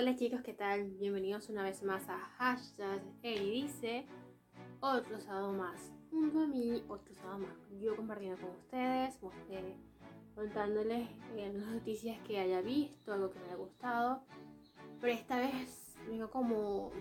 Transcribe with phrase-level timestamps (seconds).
[0.00, 0.92] Hola chicos, ¿qué tal?
[1.00, 3.02] Bienvenidos una vez más a Hashtag
[3.40, 4.06] dice
[4.78, 5.90] otro sábado más.
[6.08, 6.46] Junto a
[6.86, 7.56] otro sábado más.
[7.80, 9.18] Yo compartiendo con ustedes,
[10.36, 14.22] contándoles eh, noticias que haya visto, algo que me haya gustado.
[15.00, 16.92] Pero esta vez vengo como,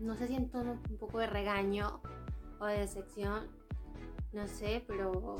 [0.00, 0.48] no sé si un
[0.98, 2.00] poco de regaño
[2.58, 3.46] o de decepción,
[4.32, 5.36] no sé, pero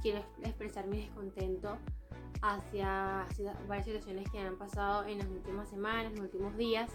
[0.00, 1.76] quiero expresar mi descontento
[2.42, 3.26] hacia,
[3.66, 6.90] varias situaciones que han pasado en las últimas semanas, en los últimos días.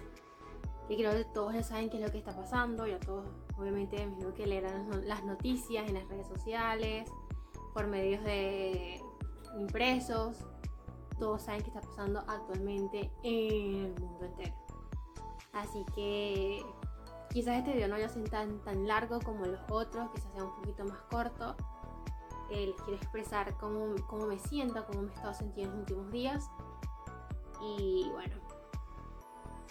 [0.89, 3.25] Y creo que todos ya saben qué es lo que está pasando, ya todos
[3.57, 7.09] obviamente me que leerán las noticias en las redes sociales,
[7.73, 9.01] por medios de
[9.57, 10.45] impresos,
[11.19, 14.55] todos saben qué está pasando actualmente en el mundo entero.
[15.53, 16.65] Así que
[17.29, 20.55] quizás este video no haya sido tan, tan largo como los otros, quizás sea un
[20.55, 21.55] poquito más corto,
[22.55, 26.11] les quiero expresar cómo, cómo me siento, cómo me he estado sintiendo en los últimos
[26.11, 26.49] días.
[27.61, 28.35] Y bueno,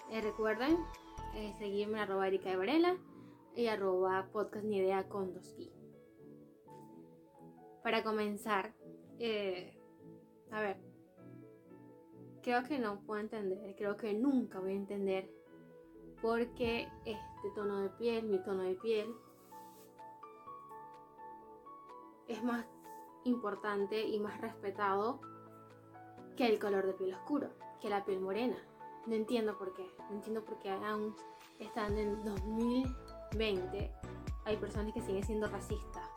[0.09, 0.77] eh, recuerden
[1.35, 2.97] eh, seguirme en arroba Erika de Varela
[3.55, 5.71] y arroba podcast ni idea con dos i.
[7.83, 8.73] Para comenzar,
[9.19, 9.77] eh,
[10.51, 10.77] a ver,
[12.41, 15.29] creo que no puedo entender, creo que nunca voy a entender
[16.21, 19.13] por qué este tono de piel, mi tono de piel,
[22.27, 22.65] es más
[23.23, 25.21] importante y más respetado
[26.35, 27.49] que el color de piel oscuro,
[27.81, 28.57] que la piel morena.
[29.05, 29.89] No entiendo por qué.
[30.09, 31.15] No entiendo por qué aún
[31.59, 33.91] estando en 2020
[34.45, 36.09] hay personas que siguen siendo racistas.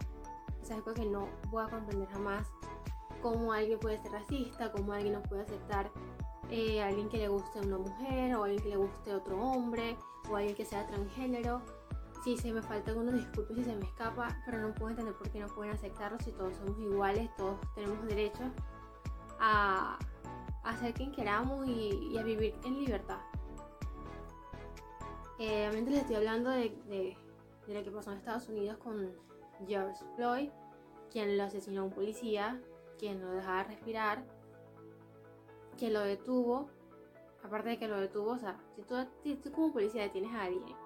[0.63, 2.47] O sea, es algo que no voy a comprender jamás
[3.23, 5.91] cómo alguien puede ser racista, cómo alguien no puede aceptar
[6.51, 9.41] eh, a alguien que le guste una mujer o a alguien que le guste otro
[9.41, 9.97] hombre
[10.29, 11.63] o a alguien que sea transgénero
[12.27, 15.31] si se me falta algunos disculpas si se me escapa, pero no puedo entender por
[15.31, 18.43] qué no pueden aceptarlo si todos somos iguales, todos tenemos derecho
[19.39, 19.97] a,
[20.65, 23.21] a ser quien queramos y, a vivir en libertad.
[25.39, 27.17] Eh, les estoy hablando de, de,
[27.69, 29.13] lo que pasó en Estados Unidos con
[29.65, 30.51] George Floyd,
[31.13, 32.61] quien lo asesinó a un policía,
[32.99, 34.25] quien lo dejaba respirar,
[35.79, 36.71] que lo detuvo.
[37.45, 40.43] Aparte de que lo detuvo, o sea, si tú, si tú como policía detienes a
[40.43, 40.86] alguien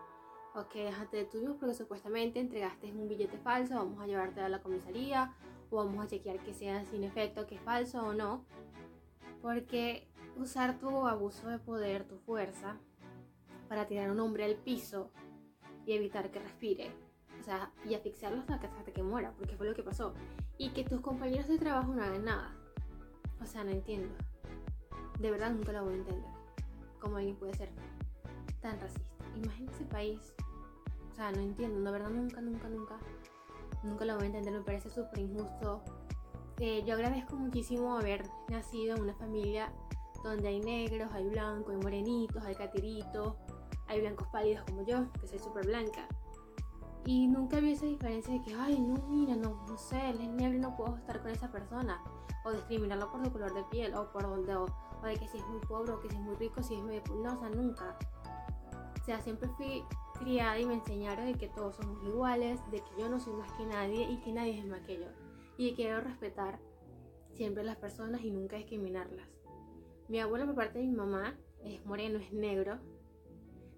[0.55, 4.63] ok, déjate de tuyos porque supuestamente entregaste un billete falso, vamos a llevarte a la
[4.63, 5.35] comisaría
[5.71, 8.45] o vamos a chequear que sea sin efecto, que es falso o no.
[9.41, 12.79] Porque usar tu abuso de poder, tu fuerza,
[13.69, 15.13] para tirar a un hombre al piso
[15.87, 16.91] y evitar que respire,
[17.41, 20.13] o sea, y asfixiarlo hasta que, hasta que muera, porque fue lo que pasó.
[20.59, 22.55] Y que tus compañeros de trabajo no hagan nada.
[23.41, 24.13] O sea, no entiendo.
[25.19, 26.31] De verdad nunca lo voy a entender.
[26.99, 27.71] Cómo alguien puede ser
[28.61, 29.10] tan racista.
[29.37, 30.35] Imagínate ese país
[31.11, 32.99] o sea, no entiendo, de verdad nunca, nunca, nunca,
[33.83, 35.83] nunca lo voy a entender, me parece súper injusto.
[36.59, 39.73] Eh, yo agradezco muchísimo haber nacido en una familia
[40.23, 43.35] donde hay negros, hay blancos, hay morenitos, hay catiritos,
[43.89, 46.07] hay blancos pálidos como yo, que soy súper blanca.
[47.07, 50.29] Y nunca vi esa diferencia de que, ay, no, mira, no, no sé, él es
[50.29, 52.03] negro y no puedo estar con esa persona.
[52.45, 54.67] O discriminarlo por su color de piel, o por donde, o,
[55.03, 56.83] o de que si es muy pobre, o que si es muy rico, si es
[56.83, 57.03] medio...
[57.23, 57.99] No, o sea, nunca.
[59.11, 59.83] Sea, siempre fui
[60.21, 63.51] criada y me enseñaron de que todos somos iguales, de que yo no soy más
[63.55, 65.07] que nadie y que nadie es más que yo.
[65.57, 66.61] Y que quiero respetar
[67.35, 69.27] siempre a las personas y nunca discriminarlas.
[70.07, 72.79] Mi abuelo por parte de mi mamá es moreno, es negro.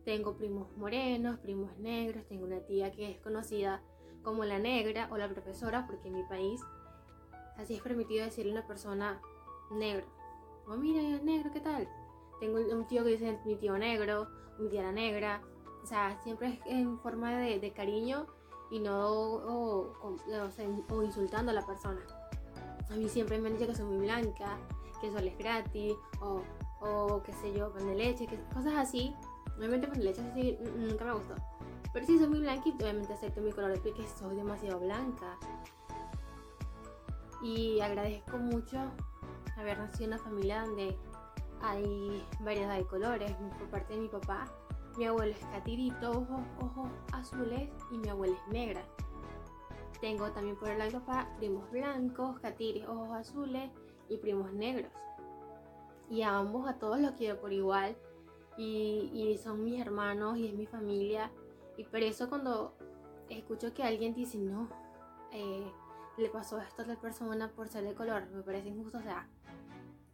[0.04, 3.80] Tengo primos morenos, primos negros, tengo una tía que es conocida
[4.22, 6.60] como la negra o la profesora porque en mi país
[7.56, 9.18] así es permitido decirle a una persona
[9.70, 10.04] negro.
[10.66, 11.88] Oh, mira, negro, ¿qué tal?
[12.38, 15.42] Tengo un tío que dice mi tío negro, mi la negra,
[15.82, 18.26] o sea, siempre es en forma de, cariño
[18.70, 19.92] y no o,
[20.88, 22.00] o, insultando a la persona.
[22.90, 24.58] A mí siempre me han dicho que soy muy blanca,
[25.00, 26.42] que eso es gratis, o,
[26.80, 29.14] o qué sé yo, pan de leche, que, cosas así.
[29.56, 31.34] Obviamente pan de leche así nunca me gustó.
[31.92, 34.80] Pero sí soy muy blanca y obviamente acepto mi color de piel que soy demasiado
[34.80, 35.38] blanca.
[37.42, 38.78] Y agradezco mucho
[39.56, 40.96] haber nacido en una familia donde
[41.62, 43.32] hay variedad de colores.
[43.58, 44.46] Por parte de mi papá,
[44.96, 48.82] mi abuelo es catirito, ojos, ojos azules y mi abuela es negra.
[50.00, 53.70] Tengo también por el lado de papá primos blancos, catiris, ojos azules
[54.08, 54.90] y primos negros.
[56.10, 57.96] Y a ambos, a todos los quiero por igual.
[58.58, 61.30] Y, son mis hermanos y es mi familia.
[61.76, 62.74] Y por eso cuando
[63.30, 64.68] escucho que alguien dice, no,
[65.30, 65.70] eh,
[66.18, 68.98] le pasó esto a tal persona por ser de color, me parece injusto.
[68.98, 69.26] O sea,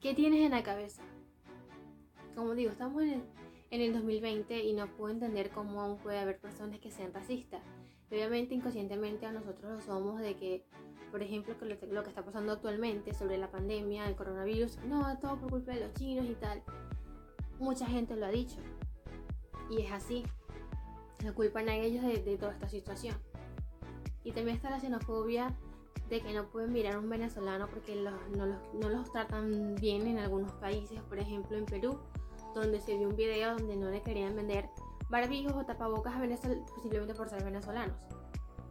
[0.01, 1.03] ¿qué tienes en la cabeza?
[2.38, 3.23] Como digo, estamos en el
[3.70, 7.61] en el 2020 y no puedo entender cómo aún puede haber personas que sean racistas.
[8.11, 10.64] obviamente inconscientemente a nosotros lo somos de que,
[11.11, 11.55] por ejemplo,
[11.90, 15.81] lo que está pasando actualmente sobre la pandemia, el coronavirus, no, todo por culpa de
[15.81, 16.62] los chinos y tal.
[17.58, 18.56] mucha gente lo ha dicho.
[19.70, 20.25] Y es así.
[21.19, 23.17] Se culpan a ellos de, toda esta situación.
[24.25, 25.55] Y también está la xenofobia
[26.08, 30.06] de que no pueden mirar a un venezolano porque no, los, no, los, tratan bien
[30.06, 31.99] en algunos países, por ejemplo en Perú,
[32.55, 34.71] donde se vio un video donde no le querían vender
[35.09, 37.97] barbijos o tapabocas a Venezuela simplemente por ser venezolanos.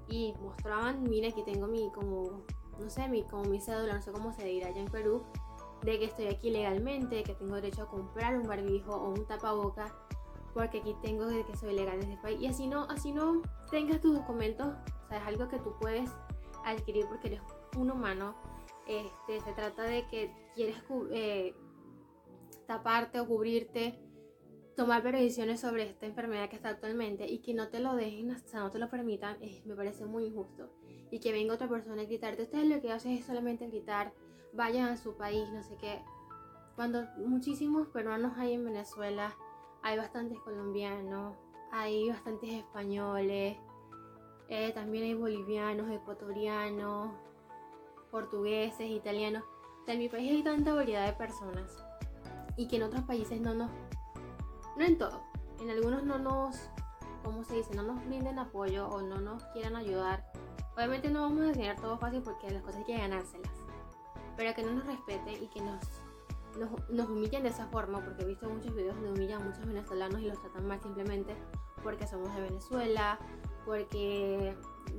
[0.08, 2.44] Y mostraban, mira aquí tengo mi como,
[2.80, 5.24] no sé, mi, como mi cédula, no sé cómo se dirá allá en Perú,
[5.84, 9.92] de que estoy aquí legalmente, que tengo derecho a comprar un barbijo o un tapabocas
[10.58, 12.42] porque aquí tengo de que soy legal en este país.
[12.42, 16.10] Y así no, así no tengas tus documentos, o sea, es algo que tú puedes
[16.66, 17.42] adquirir porque eres
[17.78, 18.36] un humano.
[18.88, 20.78] Este, se trata de que quieres
[21.12, 21.54] eh,
[22.68, 23.98] taparte o cubrirte,
[24.76, 28.38] tomar previsiones sobre esta enfermedad que está actualmente y que no te lo dejen, o
[28.38, 30.70] sea, no te lo permitan, me parece muy injusto.
[31.10, 34.14] Y que venga otra persona a gritarte, ustedes lo que hacen es solamente gritar,
[34.54, 36.04] vayan a su país, no sé qué.
[36.76, 39.36] Cuando muchísimos peruanos hay en Venezuela,
[39.82, 41.36] hay bastantes colombianos,
[41.72, 43.58] hay bastantes españoles,
[44.50, 47.12] eh, también hay bolivianos, ecuatorianos,
[48.12, 49.44] portugueses, italianos.
[49.88, 51.87] en mi país hay tanta variedad de personas
[52.58, 53.72] y que en otros países no nos,
[54.76, 55.22] no en todo,
[55.62, 56.70] en algunos no nos,
[57.24, 57.76] ¿cómo se dice?
[57.76, 60.26] No nos brinden apoyo o no nos quieran ayudar.
[60.76, 63.54] Obviamente no vamos a tener todo fácil porque las cosas hay que ganárselas,
[64.36, 65.82] pero que no nos respeten y que nos
[66.90, 70.22] nos, humillan de esa forma, porque he visto muchos videos donde humillan a muchos venezolanos
[70.22, 71.36] y los tratan mal simplemente
[71.84, 73.20] porque somos de Venezuela,
[73.66, 74.56] porque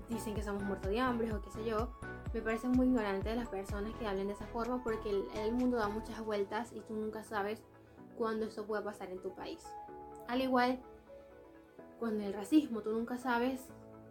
[0.09, 1.89] dicen que somos muertos de hambre o qué sé yo.
[2.33, 5.53] Me parece muy ignorante de las personas que hablen de esa forma porque el, el
[5.53, 7.63] mundo da muchas vueltas y tú nunca sabes
[8.17, 9.65] cuándo eso puede pasar en tu país.
[10.27, 10.79] Al igual
[11.99, 13.69] con el racismo, tú nunca sabes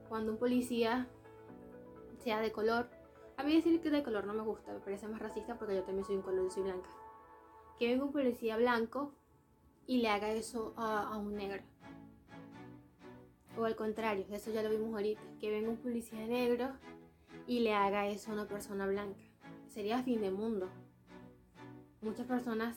[0.10, 1.08] cuando un policía
[2.24, 2.90] sea de color.
[3.38, 5.84] A mí decir que de color no me gusta, me parece más racista porque yo
[5.84, 6.90] también soy un color, y soy blanca
[7.78, 9.14] que venga un policía blanco
[9.86, 11.64] y le haga eso a, un negro.
[13.58, 16.72] O al contrario, eso ya lo vimos ahorita, que venga un policía negro
[17.48, 19.20] y le haga eso a una persona blanca.
[19.70, 20.70] Sería fin de mundo.
[22.02, 22.76] Muchas personas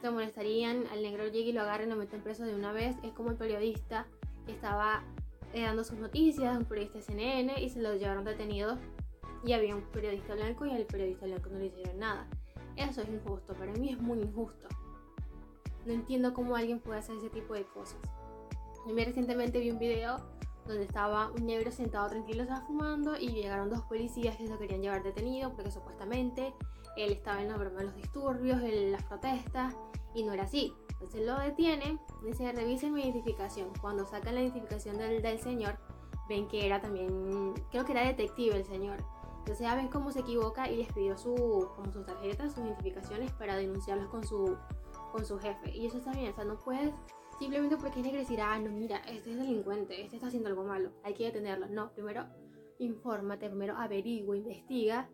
[0.00, 2.96] se molestarían, al negro llegue y lo agarren lo meten preso de una vez.
[3.02, 4.06] Es como el periodista
[4.46, 5.02] que estaba
[5.52, 8.78] eh, dando sus noticias, un periodista CNN, y se lo llevaron detenido.
[9.44, 12.28] Y había un periodista blanco y al periodista blanco no le hicieron nada.
[12.76, 14.68] Eso es injusto, para mí es muy injusto.
[15.86, 17.98] No entiendo cómo alguien puede hacer ese tipo de cosas.
[18.86, 20.16] Mí recientemente vi un video
[20.68, 24.82] donde estaba un negro sentado tranquilo, estaba fumando y llegaron dos policías que lo querían
[24.82, 26.54] llevar detenido porque supuestamente
[26.96, 29.74] él estaba en la broma de los disturbios, en las protestas
[30.14, 30.74] y no era así.
[30.92, 33.68] Entonces lo detienen, dice revisen mi identificación.
[33.80, 35.78] Cuando sacan la identificación del, del señor,
[36.28, 38.98] ven que era también, creo que era detective el señor.
[39.38, 43.32] Entonces ya ven cómo se equivoca y les pidió su, como sus tarjetas, sus identificaciones
[43.32, 44.56] para denunciarlos con su,
[45.12, 45.74] con su jefe.
[45.74, 46.92] Y eso está bien, o sea, no puedes
[47.38, 50.64] simplemente porque es negro decir, ah, no, mira, este es delincuente, este está haciendo algo
[50.64, 51.66] malo, hay que detenerlo.
[51.68, 52.26] No, primero
[52.78, 55.08] infórmate, primero averigua, investiga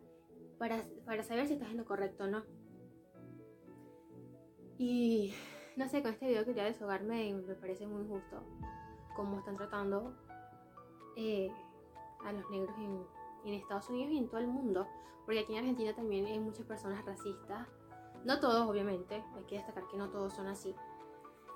[0.57, 2.43] para, para saber si estás haciendo correcto o no.
[4.77, 5.33] Y
[5.75, 8.43] no sé, con este video quería deshogarme y me parece muy injusto
[9.15, 10.13] cómo están tratando
[11.15, 11.49] eh,
[12.25, 13.03] a los negros en,
[13.45, 14.87] en Estados Unidos y en todo el mundo,
[15.25, 17.67] porque aquí en Argentina también hay muchas personas racistas,
[18.25, 20.75] no todos obviamente, hay que destacar que no todos son así,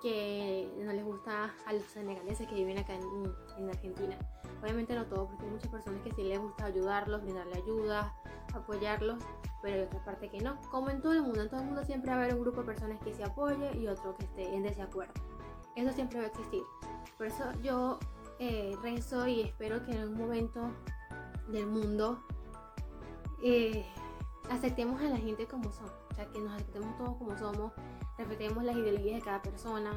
[0.02, 4.18] que no les gusta a los senegaleses que viven acá en, Argentina.
[4.62, 8.14] Obviamente no todos, porque hay muchas personas que sí les gusta ayudarlos, brindarle ayuda,
[8.54, 9.20] apoyarlos,
[9.62, 10.60] pero hay otra parte que no.
[10.72, 12.62] Como en todo el mundo, en todo el mundo siempre va a haber un grupo
[12.62, 15.14] de personas que se apoye y otro que esté en desacuerdo.
[15.76, 16.64] Eso siempre va a existir.
[17.18, 18.00] Por eso yo
[18.40, 20.72] eh, rezo y espero que en algún momento
[21.50, 22.24] del mundo,
[23.44, 23.86] eh,
[24.50, 27.72] aceptemos a la gente como son, o sea, que nos aceptemos todos como somos,
[28.18, 29.92] respetemos las ideologías de cada persona,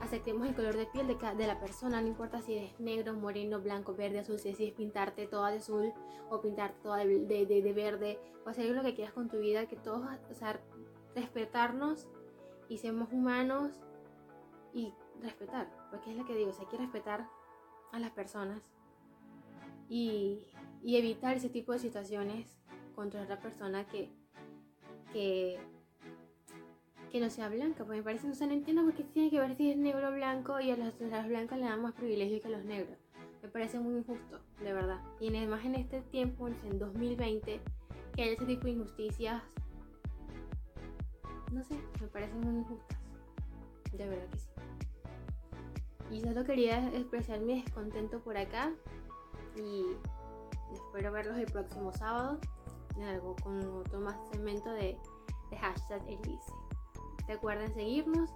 [0.00, 3.60] aceptemos el color de piel de, de la persona, no importa si eres negro, moreno,
[3.60, 5.92] blanco, verde, azul, si es pintarte toda de azul
[6.30, 9.76] o pintarte toda de, de, verde, o hacer lo que quieras con tu vida, que
[9.76, 10.60] todos, o sea,
[11.14, 12.08] respetarnos
[12.68, 13.80] y seamos humanos
[14.74, 17.28] y respetar, porque es lo que digo, o hay que respetar
[17.92, 18.60] a las personas
[19.88, 20.44] y,
[20.82, 22.58] y evitar ese tipo de situaciones
[22.96, 24.10] contra otra persona que,
[25.12, 25.60] que,
[27.20, 27.84] no sea blanca.
[27.84, 30.12] Porque me parece, no se no entiendo porque tiene que ver si es negro o
[30.12, 30.98] blanco y a las,
[31.28, 32.98] blancas le dan más privilegio que a los negros.
[33.42, 35.00] Me parece muy injusto, de verdad.
[35.20, 37.60] Y además en este tiempo, en 2020,
[38.14, 39.42] que haya ese tipo de injusticias,
[41.52, 42.98] no sé, me parecen muy injustas.
[43.92, 44.48] De verdad que sí.
[46.10, 48.72] Y solo quería expresar mi descontento por acá.
[49.56, 49.84] Y
[50.74, 52.38] espero verlos el próximo sábado
[53.04, 54.98] algo con otro más segmento de,
[55.50, 56.52] de hashtag Elise.
[57.28, 58.30] Recuerden seguirnos,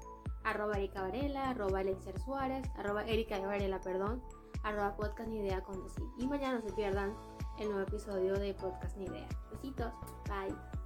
[0.44, 1.82] arroba Erika Varela, arroba
[2.24, 4.22] Suárez, arroba Erika Varela, perdón,
[4.62, 5.86] arroba podcast ni idea con
[6.18, 7.14] Y mañana no se pierdan
[7.58, 9.28] el nuevo episodio de Podcast Ni Idea.
[9.50, 9.92] Besitos,
[10.26, 10.79] bye.